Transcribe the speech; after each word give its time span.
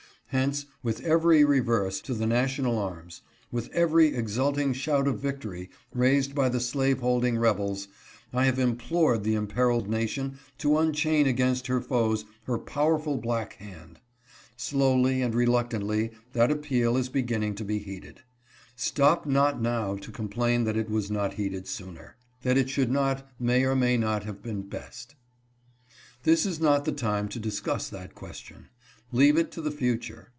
Hence, 0.33 0.65
with 0.81 1.01
every 1.01 1.43
reverse 1.43 1.99
to 1.99 2.13
the 2.13 2.25
national 2.25 2.77
arms, 2.79 3.19
with 3.51 3.69
every 3.73 4.15
exulting 4.15 4.71
shout 4.71 5.05
of 5.05 5.19
victory 5.19 5.69
raised 5.93 6.33
by 6.33 6.47
the 6.47 6.61
slaveholding 6.61 7.37
rebels, 7.37 7.89
I 8.31 8.45
have 8.45 8.57
implored 8.57 9.25
the 9.25 9.33
imperiled 9.35 9.89
nation 9.89 10.39
to 10.59 10.77
unchain 10.77 11.27
against 11.27 11.67
her 11.67 11.81
foes 11.81 12.23
her 12.45 12.57
powerful 12.57 13.17
black 13.17 13.55
hand. 13.55 13.99
Slowly 14.55 15.21
and 15.21 15.35
reluctantly 15.35 16.11
that 16.31 16.49
appeal 16.49 16.95
is 16.95 17.09
beginning 17.09 17.55
to 17.55 17.65
be 17.65 17.79
heeded. 17.79 18.21
Stop 18.77 19.25
not 19.25 19.61
now 19.61 19.97
to 19.97 20.11
complain 20.11 20.63
that 20.63 20.77
it 20.77 20.89
was 20.89 21.11
not 21.11 21.33
heeded 21.33 21.67
sooner. 21.67 22.15
That 22.43 22.57
it 22.57 22.69
should 22.69 22.89
not 22.89 23.29
may 23.37 23.65
or 23.65 23.75
may 23.75 23.97
not 23.97 24.23
have 24.23 24.41
been 24.41 24.61
best. 24.61 25.13
This 26.23 26.45
is 26.45 26.57
not 26.61 26.85
the 26.85 26.93
time 26.93 27.27
to 27.27 27.37
discuss 27.39 27.89
that 27.89 28.15
question. 28.15 28.69
Leave 29.13 29.35
it 29.35 29.51
to 29.51 29.59
the 29.59 29.69
future. 29.71 30.29